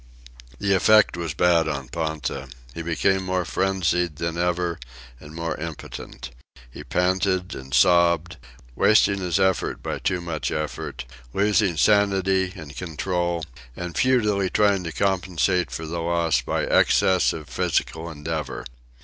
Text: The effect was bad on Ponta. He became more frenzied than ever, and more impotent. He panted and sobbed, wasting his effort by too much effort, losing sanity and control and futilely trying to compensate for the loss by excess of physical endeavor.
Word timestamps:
The 0.57 0.73
effect 0.73 1.15
was 1.15 1.35
bad 1.35 1.67
on 1.67 1.87
Ponta. 1.87 2.47
He 2.73 2.81
became 2.81 3.21
more 3.23 3.45
frenzied 3.45 4.15
than 4.15 4.35
ever, 4.35 4.79
and 5.19 5.35
more 5.35 5.55
impotent. 5.57 6.31
He 6.71 6.83
panted 6.83 7.53
and 7.53 7.71
sobbed, 7.71 8.37
wasting 8.75 9.19
his 9.19 9.39
effort 9.39 9.83
by 9.83 9.99
too 9.99 10.19
much 10.19 10.49
effort, 10.49 11.05
losing 11.35 11.77
sanity 11.77 12.51
and 12.55 12.75
control 12.75 13.43
and 13.75 13.95
futilely 13.95 14.49
trying 14.49 14.83
to 14.85 14.91
compensate 14.91 15.69
for 15.69 15.85
the 15.85 15.99
loss 16.01 16.41
by 16.41 16.63
excess 16.65 17.31
of 17.31 17.47
physical 17.47 18.09
endeavor. 18.09 18.65